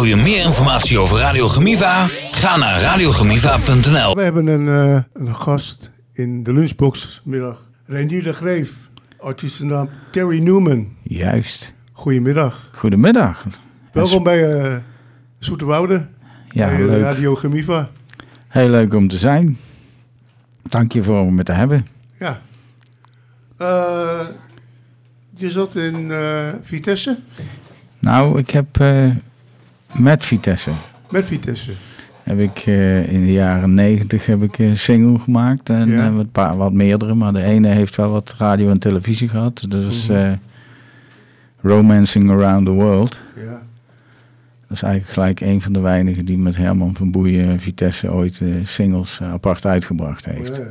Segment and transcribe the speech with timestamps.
[0.00, 2.08] Wil je meer informatie over Radio Gemiva?
[2.30, 4.14] Ga naar radiogemiva.nl.
[4.14, 7.70] We hebben een, eh, een gast in de lunchbox middag.
[7.86, 8.72] Renier de Greef,
[9.18, 10.88] artiestennaam Terry Newman.
[11.02, 11.74] Juist.
[11.92, 12.70] Goedemiddag.
[12.74, 13.46] Goedemiddag.
[13.92, 14.82] Welkom bij
[15.38, 16.06] Zoeterwoude,
[16.48, 17.02] Ja, bij leuk.
[17.02, 17.90] Radio Gemiva.
[18.48, 19.58] Heel leuk om te zijn.
[20.62, 21.86] Dank je voor me te hebben.
[22.18, 22.40] Ja.
[23.56, 24.26] Eh,
[25.34, 26.12] je zat in
[26.62, 27.18] Vitesse?
[27.98, 29.10] Nou, ik heb eh,
[29.92, 30.70] met Vitesse
[31.10, 31.70] Met Vitesse.
[32.22, 36.12] heb ik eh, in de jaren negentig heb ik een single gemaakt en Ja.
[36.12, 39.64] wat, paar, wat meerdere, maar de ene heeft wel wat radio en televisie gehad.
[39.68, 40.16] Dat is Mhm.
[40.18, 40.32] eh,
[41.62, 43.22] Romancing Around the World.
[43.36, 43.42] Ja.
[44.68, 48.40] Dat is eigenlijk gelijk een van de weinigen die met Herman van Boeien Vitesse ooit
[48.40, 50.56] eh, singles apart uitgebracht heeft.
[50.56, 50.62] Ja.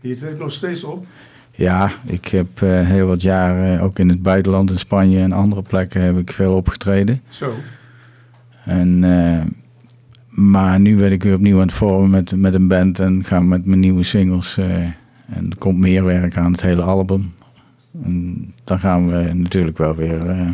[0.00, 1.06] Je treedt nog steeds op.
[1.50, 6.02] Ja, ik heb heel wat jaren ook in het buitenland, in Spanje en andere plekken,
[6.02, 7.20] heb ik veel opgetreden.
[7.28, 7.52] Zo.
[8.66, 9.44] En, eh,
[10.28, 13.40] maar nu ben ik weer opnieuw aan het vormen met, met een band en ga
[13.40, 14.56] met mijn nieuwe singles.
[14.58, 14.74] eh,
[15.26, 17.32] en er komt meer werk aan het hele album.
[18.04, 20.48] En dan gaan we natuurlijk wel weer eh,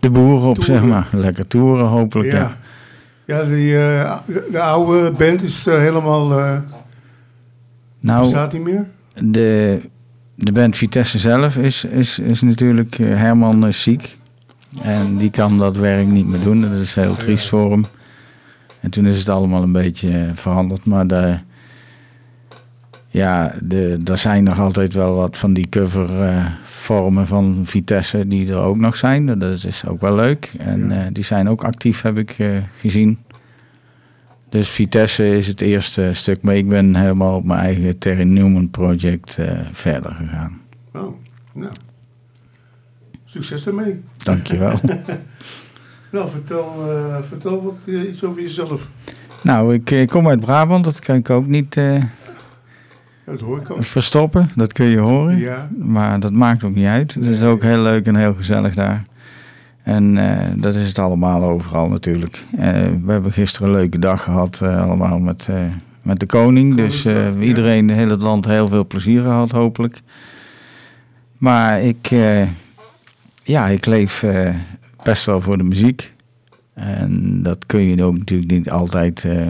[0.00, 0.74] de boeren op, Toeren.
[0.74, 1.08] zeg maar.
[1.12, 2.30] Lekker toeren, hopelijk.
[2.32, 2.38] Ja.
[2.38, 2.56] Ja.
[3.26, 6.28] Ja, die, de, de oude band is helemaal...
[8.00, 8.86] Nou, bestaat niet meer?
[9.18, 9.80] De,
[10.34, 12.96] de band Vitesse zelf is, is, is natuurlijk...
[12.96, 14.18] Herman is ziek.
[14.82, 16.60] En die kan dat werk niet meer doen.
[16.60, 17.84] Dat is heel triest voor hem.
[18.80, 20.84] En toen is het allemaal een beetje eh, veranderd.
[20.84, 21.38] Maar de,
[23.08, 28.58] ja, de, er zijn nog altijd wel wat van die covervormen van Vitesse die er
[28.58, 29.38] ook nog zijn.
[29.38, 30.52] Dat is ook wel leuk.
[30.58, 33.18] En eh, die zijn ook actief, heb ik eh, gezien.
[34.48, 36.42] Dus Vitesse is het eerste stuk.
[36.42, 40.60] Maar ik ben helemaal op mijn eigen Terry Newman project eh, verder gegaan.
[40.92, 41.14] Oh,
[41.52, 41.72] nou.
[43.32, 44.00] Succes ermee.
[44.16, 44.80] Dankjewel.
[46.12, 48.88] Nou, vertel, eh, vertel wat, eh, iets over jezelf.
[49.42, 50.84] nou, ik eh, kom uit Brabant.
[50.84, 51.74] Dat kan ik ook niet
[53.24, 53.84] dat hoor ik ook.
[53.84, 54.50] verstoppen.
[54.56, 55.38] Dat kun je horen.
[55.38, 57.14] Ja, Maar dat maakt ook niet uit.
[57.14, 59.04] Het is ook heel leuk en heel gezellig daar.
[59.82, 60.14] En
[60.60, 62.44] dat is het allemaal overal natuurlijk.
[63.04, 65.48] We hebben gisteren een leuke dag gehad, eh, allemaal met,
[66.02, 66.76] met de koning.
[66.76, 67.06] Dus
[67.40, 70.00] iedereen in heel het land heel veel plezier gehad, hopelijk.
[71.38, 72.10] Maar ik,
[73.42, 74.54] ja, ik leef eh,
[75.02, 76.12] best wel voor de muziek.
[76.74, 79.24] En dat kun je ook natuurlijk niet altijd...
[79.24, 79.48] eh,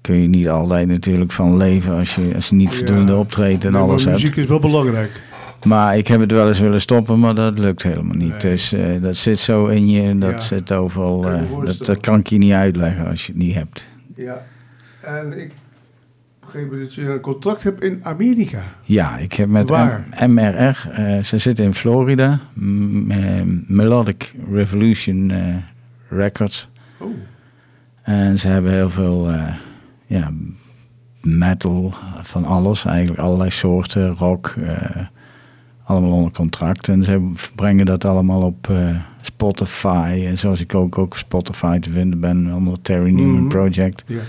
[0.00, 2.76] kun je niet altijd natuurlijk van leven als je, als je niet Ja.
[2.76, 4.16] voldoende optreedt en Nee, alles hebt.
[4.16, 5.20] muziek is wel belangrijk.
[5.66, 8.30] Maar ik heb het wel eens willen stoppen, maar dat lukt helemaal niet.
[8.30, 8.38] Nee.
[8.38, 10.38] Dus eh, dat zit zo in je, dat Ja.
[10.40, 11.20] zit overal.
[11.20, 13.88] Kan dat, dat kan ik je niet uitleggen als je het niet hebt.
[14.16, 14.42] Ja.
[15.00, 15.52] En ik
[16.62, 18.62] begreep dat je een contract hebt in Amerika.
[18.84, 20.04] Ja, ik heb met Waar?
[20.26, 25.54] M- MRR, eh, ze zitten in Florida, M- eh, Melodic Revolution eh,
[26.08, 26.68] Records.
[26.98, 27.08] Oh,
[28.02, 29.30] En ze hebben heel veel
[30.06, 30.30] ja,
[31.22, 34.54] metal, van alles, eigenlijk allerlei soorten, rock,
[35.84, 36.88] allemaal onder contract.
[36.88, 38.72] En ze brengen dat allemaal op
[39.20, 43.48] Spotify, en zoals ik ook, ook op Spotify te vinden ben, onder Terry Newman Mhm.
[43.48, 44.04] Project.
[44.06, 44.20] ja.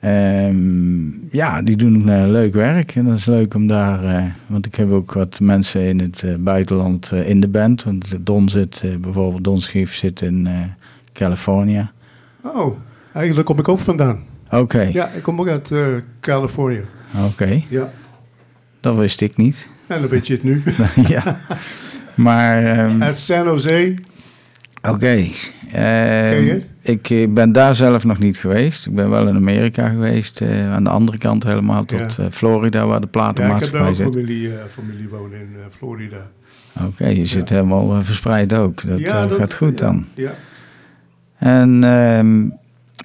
[0.00, 4.66] Ehm, ja, die doen eh, leuk werk en dat is leuk om daar, eh, want
[4.66, 7.82] ik heb ook wat mensen in het eh, buitenland in de band.
[7.84, 10.48] Want Don zit, bijvoorbeeld Don Schief zit in
[11.12, 11.90] Californië.
[12.42, 12.76] Oh,
[13.12, 14.20] eigenlijk kom ik ook vandaan.
[14.50, 15.72] Oké, Ja, ik kom ook uit
[16.20, 16.84] Californië.
[17.26, 17.90] oké, Ja.
[18.80, 19.68] dat wist ik niet.
[19.86, 20.62] En dan weet je het nu.
[21.14, 21.36] ja,
[22.14, 23.94] maar ehm, uit San Jose.
[24.82, 25.06] Oké.
[25.72, 26.66] Ehm, Ken je het?
[26.82, 28.86] ik eh, ben daar zelf nog niet geweest.
[28.86, 32.24] Ik ben wel in Amerika geweest, eh, aan de andere kant helemaal tot Ja.
[32.24, 34.06] eh, Florida, waar de Ja, ik heb daar platenmaatschappij ook zit.
[34.12, 36.26] familie, familie wonen in Florida.
[36.86, 38.86] Oké, je zit helemaal verspreid ook.
[38.86, 40.04] Dat, Ja, dat- gaat goed dan.
[40.14, 40.30] Ja.
[41.38, 42.48] En ehm,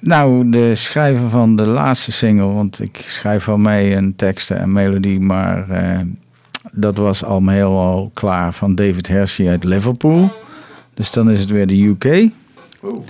[0.08, 4.72] nou, de schrijver van de laatste single, want ik schrijf wel mee een teksten en
[4.72, 5.66] melodie, maar
[6.72, 10.30] dat was al helemaal klaar van David Hershey uit Liverpool.
[10.96, 12.30] Dus dan is het weer de UK.
[12.80, 13.06] Oh,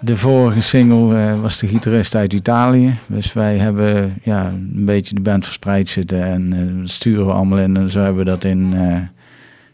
[0.00, 2.98] De vorige single eh, was de gitarist uit Italië.
[3.06, 7.32] Dus wij hebben ja, een beetje de band verspreid zitten en eh, dat sturen we
[7.32, 7.76] allemaal in.
[7.76, 9.00] En zo hebben we dat in, eh,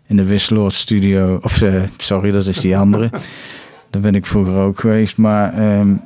[0.07, 1.39] in de Wisseloord studio.
[1.43, 1.63] Of
[1.97, 3.11] sorry, dat is die andere.
[3.91, 5.17] Daar ben ik vroeger ook geweest.
[5.17, 5.97] Maar ehm,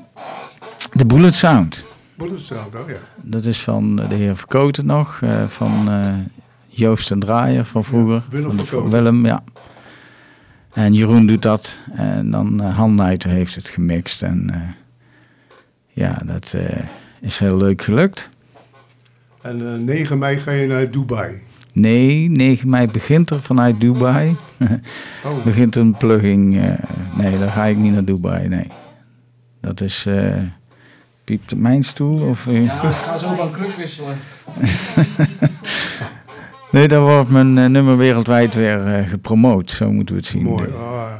[0.92, 1.84] de Bullet Sound.
[2.14, 2.98] Bullet Sound, oh ja.
[3.22, 5.20] Dat is van de heer Verkoten nog.
[5.46, 5.88] van
[6.66, 8.22] Joost en Draaier van vroeger.
[8.30, 8.90] Willem Van de-.
[8.90, 9.42] Willem, ja.
[10.76, 11.80] En Jeroen doet dat.
[11.94, 14.22] En dan uh, Han Nuiten heeft het gemixt.
[14.22, 14.60] En eh,
[15.92, 16.78] ja, dat eh,
[17.20, 18.28] is heel leuk gelukt.
[19.42, 21.42] En eh 9 mei ga je naar Dubai.
[21.72, 24.36] Nee, 9 mei begint er vanuit Dubai.
[25.24, 26.58] Oh, begint een plugging.
[26.62, 26.72] eh,
[27.16, 28.66] nee, dan ga ik niet naar Dubai, nee.
[29.60, 30.06] Dat is...
[30.06, 30.36] eh
[31.24, 32.28] piept mijn stoel?
[32.28, 32.44] Of?
[32.44, 34.16] Ja, ik ga zo van club wisselen.
[36.76, 39.70] Nee, dan wordt mijn eh, nummer wereldwijd weer eh, gepromoot.
[39.70, 40.42] Zo moeten we het zien.
[40.42, 40.70] mooi.
[40.70, 41.12] Ah.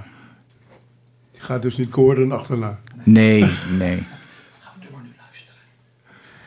[1.31, 2.79] Je gaat dus niet Gordon achterna.
[3.05, 4.07] Nee, nee.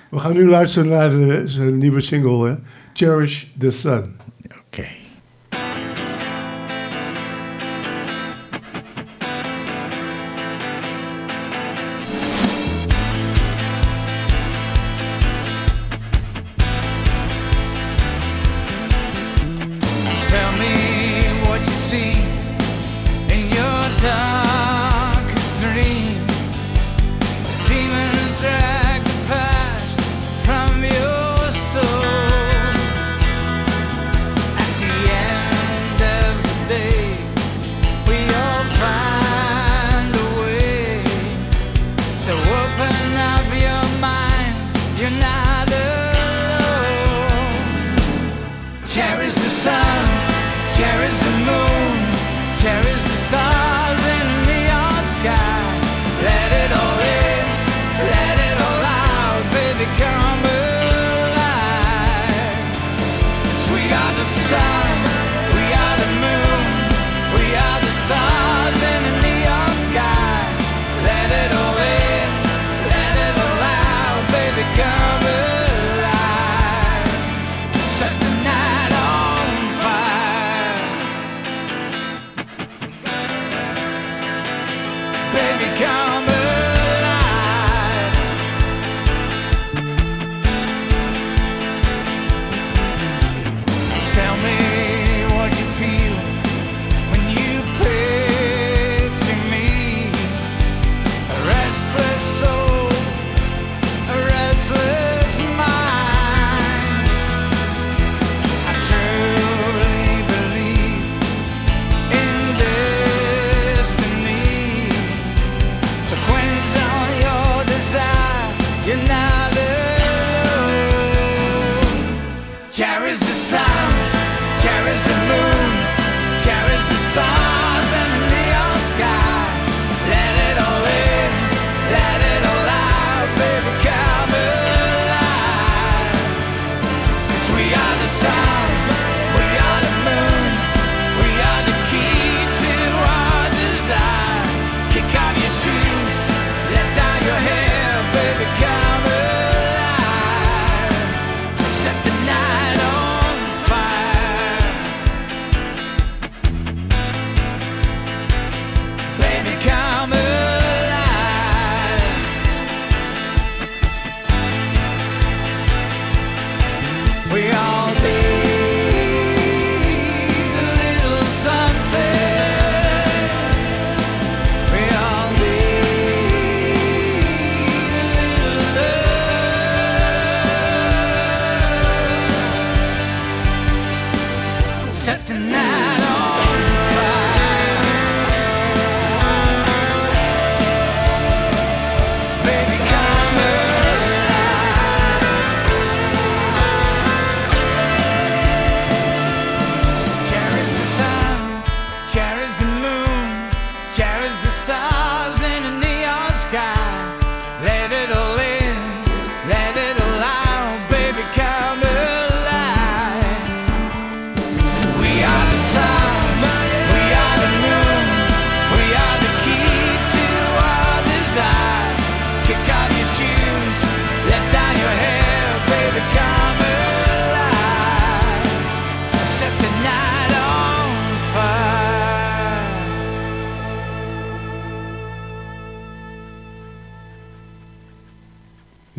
[0.10, 2.56] We gaan nu luisteren naar de, zijn nieuwe single, hè?
[2.94, 4.16] Cherish the Sun.
[4.68, 4.88] Oké.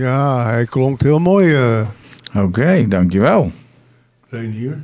[0.01, 1.81] Ja, hij klonk heel mooi, eh
[2.35, 3.53] Oké, dankjewel.
[4.29, 4.83] Reinier.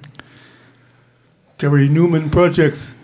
[1.56, 2.94] Terry Newman Project.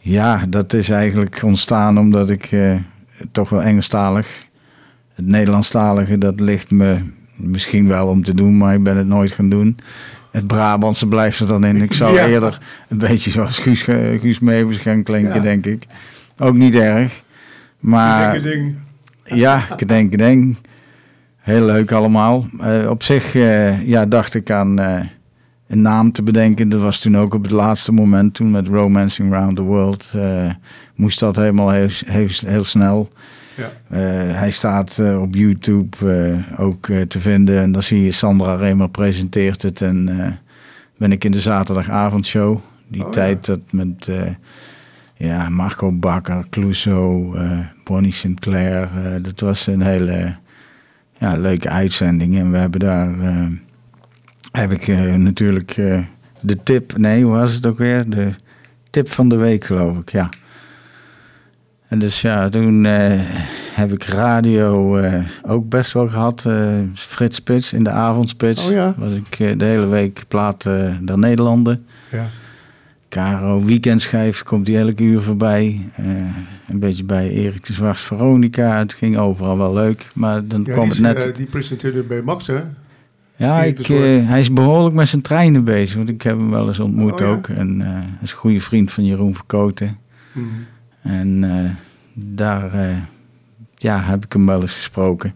[0.00, 2.74] Ja, dat is eigenlijk ontstaan omdat ik eh,
[3.32, 4.42] toch wel Engelstalig.
[5.14, 6.98] Het Nederlandstalige, dat ligt me
[7.36, 9.76] misschien wel om te doen, maar ik ben het nooit gaan doen.
[10.30, 11.82] Het Brabantse blijft er dan in.
[11.82, 12.26] Ik zou Ja.
[12.26, 13.82] eerder een beetje zoals Guus,
[14.20, 15.40] Guus Meeuwis gaan klinken, Ja.
[15.40, 15.86] denk ik.
[16.38, 17.22] Ook niet erg.
[17.78, 18.74] Maar Dikke ding.
[19.24, 20.56] ja, kedeng, kedeng.
[21.42, 22.46] Heel leuk allemaal.
[22.60, 25.00] Eh, op zich eh, ja, dacht ik aan eh,
[25.68, 26.68] een naam te bedenken.
[26.68, 30.14] Dat was toen ook op het laatste moment, toen met Romancing Around the World,
[30.94, 33.08] moest dat helemaal heel, heel, heel snel.
[33.56, 33.96] Ja.
[34.32, 35.96] Hij staat op YouTube
[36.58, 37.58] ook te vinden.
[37.58, 39.80] En dan zie je Sandra Remer presenteert het.
[39.80, 40.08] En
[40.96, 42.58] ben ik in de zaterdagavondshow.
[42.88, 44.10] Die Oh, tijd dat met
[45.16, 47.38] ja, Marco Bakker, Clouseau,
[47.84, 48.88] Bonnie Sinclair.
[49.22, 50.40] dat was een hele
[51.22, 52.38] ja, leuke uitzending.
[52.38, 53.20] En we hebben daar...
[53.20, 53.46] eh,
[54.52, 55.98] heb ik eh, natuurlijk eh,
[56.40, 56.96] de tip...
[56.96, 58.10] Nee, hoe was het ook weer?
[58.10, 58.30] De
[58.90, 60.28] tip van de week, geloof ik, ja.
[61.88, 63.20] En dus ja, toen eh,
[63.74, 66.44] heb ik radio eh, ook best wel gehad.
[66.46, 66.54] eh,
[66.94, 68.66] Frits Spits in de avondspits.
[68.66, 68.94] Oh ja.
[68.96, 70.62] Was ik de hele week plaat
[71.00, 71.86] der Nederlanden.
[72.10, 72.26] Ja.
[73.16, 75.90] Caro Weekendschijf komt die elke uur voorbij.
[75.96, 76.06] Eh,
[76.68, 78.78] een beetje bij Erik de Zwart Veronica.
[78.78, 80.10] Het ging overal wel leuk.
[80.14, 81.24] Maar dan Ja, kwam het net...
[81.24, 82.60] eh, die presenteerde bij Max, hè?
[83.36, 85.96] ja, ik, eh, hij is behoorlijk met zijn treinen bezig.
[85.96, 87.26] Want ik heb hem wel eens ontmoet Oh ja.
[87.26, 87.48] ook.
[87.48, 89.98] En hij is een goede vriend van Jeroen Verkoten.
[90.32, 90.46] Mhm.
[91.02, 91.76] En
[92.14, 92.70] daar
[93.74, 95.34] ja, heb ik hem wel eens gesproken.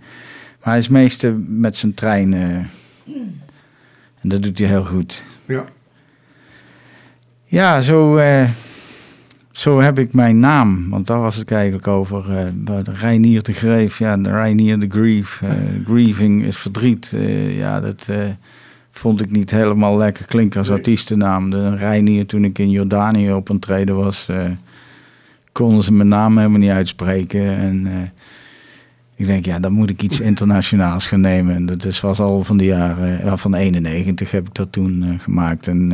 [0.61, 2.35] Maar hij is meestal met zijn trein.
[2.35, 2.41] eh,
[4.21, 5.25] en dat doet hij heel goed.
[5.47, 5.65] Ja.
[7.47, 8.49] Ja, zo, eh,
[9.51, 10.91] zo heb ik mijn naam.
[10.91, 12.25] Want daar was het eigenlijk over.
[12.65, 13.99] de Reinier de Greef.
[13.99, 15.41] Ja, de Reinier de Grief.
[15.43, 15.51] eh,
[15.85, 17.15] grieving is verdriet.
[17.49, 18.11] ja, dat
[18.91, 20.77] vond ik niet helemaal lekker klinken als Nee.
[20.77, 21.51] artiestennaam.
[21.51, 24.29] De Reinier, toen ik in Jordanië op een treden was...
[25.53, 27.57] konden ze mijn naam helemaal niet uitspreken.
[27.57, 27.87] En
[29.17, 31.55] ik denk, ja, dan moet ik iets internationaals gaan nemen.
[31.55, 35.19] En dat is, was al van de jaren, ja, van 91 heb ik dat toen
[35.21, 35.69] gemaakt.
[35.69, 35.93] En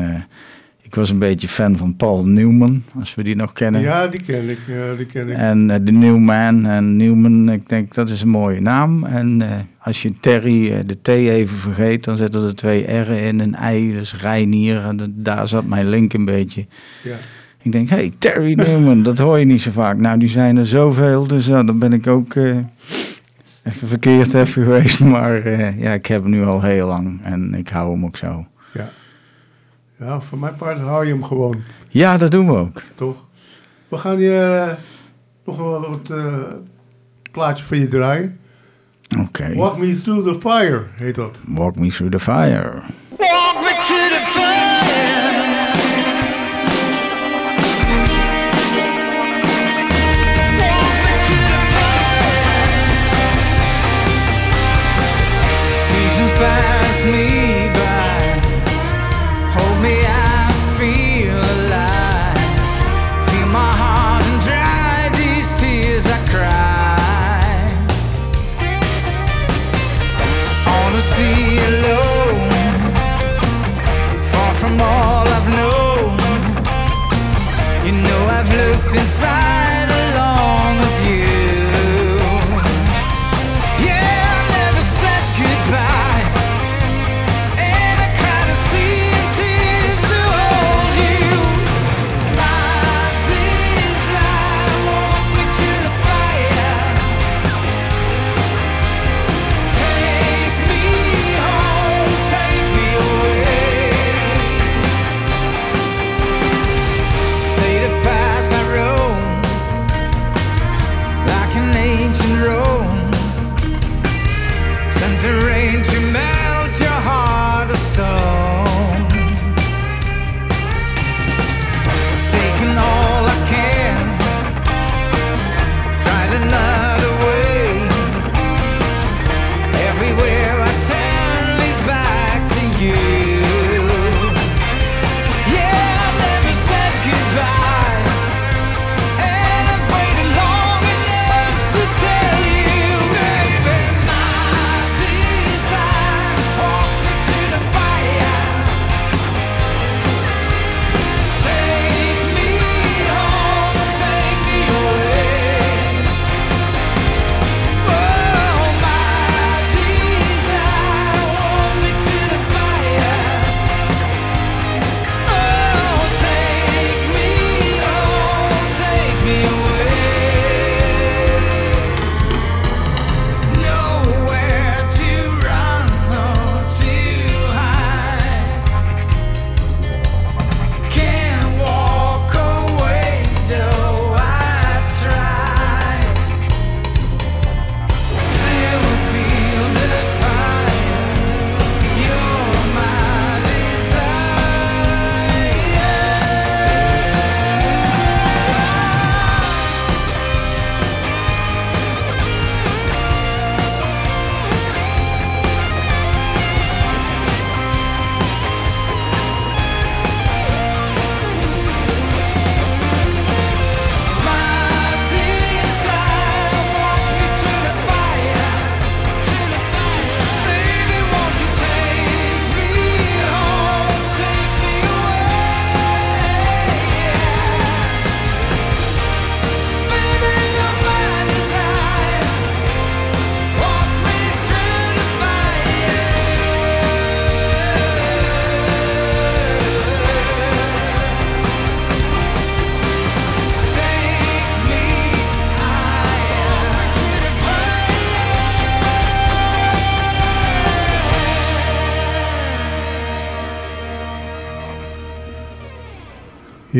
[0.93, 3.81] ik was een beetje fan van Paul Newman, als we die nog kennen.
[3.81, 4.59] ja, die ken ik.
[4.67, 5.37] Ja, die ken ik.
[5.37, 9.05] En eh, de Newman en Newman, ik denk dat is een mooie naam.
[9.05, 13.19] En eh, als je Terry, eh, de T even vergeet, dan zitten er twee R'en
[13.19, 14.85] in, een I, dus Reinier.
[14.85, 16.67] En daar zat mijn link een beetje.
[17.03, 17.17] ja.
[17.63, 19.97] Ik denk, hey, Terry Newman, dat hoor je niet zo vaak.
[19.97, 22.57] Nou, die zijn er zoveel, dus ja, dan ben ik ook eh,
[23.63, 25.01] even verkeerd even geweest.
[25.01, 28.17] Maar eh, ja, ik heb hem nu al heel lang en ik hou hem ook
[28.17, 28.47] zo.
[28.73, 28.91] ja.
[30.05, 32.83] Ja, voor mijn part hou je hem gewoon, Ja, dat doen we ook.
[32.95, 33.17] toch?
[33.89, 34.75] We gaan je eh,
[35.45, 36.35] nog wel wat eh,
[37.33, 38.39] plaatje van je draaien.
[39.21, 39.55] Oké.
[39.55, 41.39] Walk Me Through the Fire heet dat.
[41.47, 42.83] Walk me through the fire.
[43.19, 44.82] Walk me to the fire.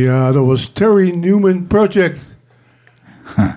[0.03, 2.37] Ja, dat was Terry Newman Project.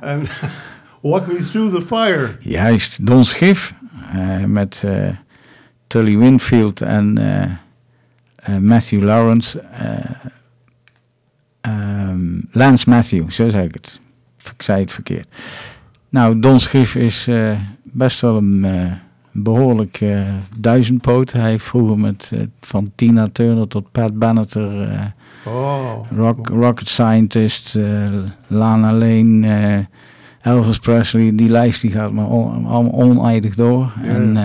[0.02, 0.25] En
[1.02, 2.38] Walk Me Through the Fire.
[2.40, 3.74] Juist, Don Schiff
[4.14, 5.08] eh, met eh,
[5.88, 7.18] Tully Winfield en
[8.36, 9.60] eh, Matthew Lawrence.
[9.60, 10.00] eh,
[11.62, 14.00] ehm, Lance Matthew, zo zeg ik het.
[14.56, 15.28] Ik zei het verkeerd.
[16.10, 17.30] Nou, Don Schiff is
[17.84, 18.66] best wel een
[19.38, 20.22] behoorlijk eh,
[20.58, 21.32] duizendpoot.
[21.32, 24.82] Hij heeft vroeger met, eh, van Tina Turner tot Pat Benatar...
[24.89, 25.01] eh,
[25.48, 26.12] Oh.
[26.18, 27.77] Rock, rocket Scientist,
[28.48, 29.88] Lana Lane,
[30.42, 31.36] Elvis Presley.
[31.36, 33.94] Die lijst die gaat maar on- allemaal oneindig door.
[34.04, 34.08] Ja.
[34.10, 34.38] En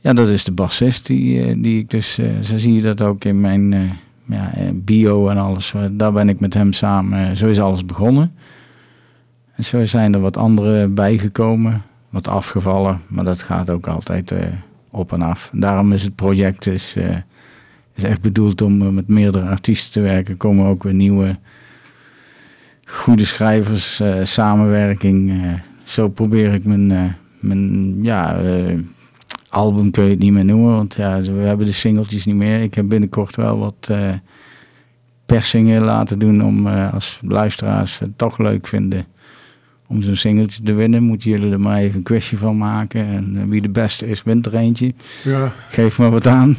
[0.00, 2.14] ja, dat is de bassist die, die ik dus...
[2.40, 3.72] zo zie je dat ook in mijn
[4.24, 5.74] ja, bio en alles.
[5.90, 7.36] Daar ben ik met hem samen...
[7.36, 8.32] zo is alles begonnen.
[9.54, 11.82] En zo zijn er wat anderen bijgekomen.
[12.16, 13.00] Wat afgevallen.
[13.08, 14.46] Maar dat gaat ook altijd eh,
[14.90, 15.50] op en af.
[15.52, 17.16] Daarom is het project dus, eh,
[17.94, 20.32] is echt bedoeld om eh, met meerdere artiesten te werken.
[20.32, 21.38] Er komen ook weer nieuwe
[22.86, 25.42] goede schrijvers, samenwerking.
[25.84, 28.40] zo probeer ik mijn, mijn ja,
[29.48, 30.74] album kun je het niet meer noemen.
[30.74, 32.60] Want ja, we hebben de singeltjes niet meer.
[32.60, 33.92] Ik heb binnenkort wel wat
[35.26, 39.06] persingen laten doen om als luisteraars het toch leuk vinden
[39.86, 43.06] om zo'n singeltje te winnen, moeten jullie er maar even een quizje van maken.
[43.06, 44.94] En eh, wie de beste is, wint er eentje.
[45.24, 46.56] Ja, Geef maar wat aan.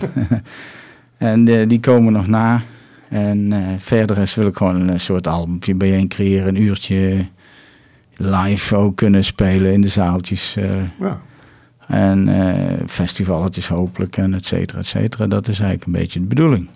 [1.17, 2.61] en eh, die komen nog na.
[3.09, 6.47] En eh, verder is wil ik gewoon een soort albumpje bijeen creëren.
[6.47, 7.27] Een uurtje
[8.15, 10.55] live ook kunnen spelen in de zaaltjes.
[10.55, 11.21] eh, ja.
[11.87, 12.29] en
[12.87, 15.27] festivaletjes hopelijk en et cetera, et cetera.
[15.27, 16.67] Dat is eigenlijk een beetje de bedoeling.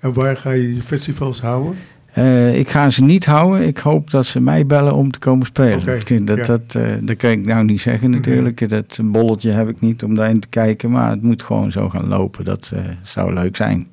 [0.00, 1.74] En waar ga je die festivals houden?
[2.14, 3.66] Eh, ik ga ze niet houden.
[3.66, 5.86] Ik hoop dat ze mij bellen om te komen spelen.
[6.24, 6.44] Dat, ja.
[6.44, 8.68] dat, eh, dat kan ik nou niet zeggen natuurlijk.
[8.68, 10.90] Dat bolletje heb ik niet om daarin te kijken.
[10.90, 12.44] Maar het moet gewoon zo gaan lopen.
[12.44, 13.88] Dat eh, zou leuk zijn.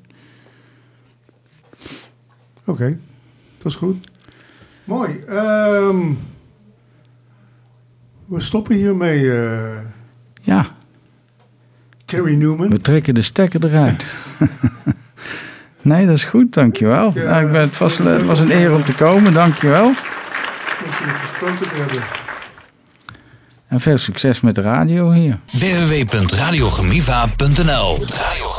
[2.64, 2.98] Oké,
[3.58, 4.10] dat is goed.
[4.84, 5.24] Mooi.
[5.28, 6.00] ehm,
[8.26, 9.78] we stoppen hiermee, eh
[10.42, 10.66] Ja,
[12.04, 12.68] Terry Newman.
[12.70, 14.06] we trekken de stekker eruit.
[15.82, 16.54] nee, dat is goed.
[16.54, 17.12] Dankjewel.
[17.14, 17.30] Ja.
[17.30, 19.34] Nou, ik ben, het, was, het was een eer om te komen.
[19.34, 19.86] Dankjewel.
[19.86, 19.94] Je
[20.90, 22.02] gesproken te hebben.
[23.68, 25.38] En veel succes met de radio hier.
[25.52, 28.50] www.radiogemiva.nl Radio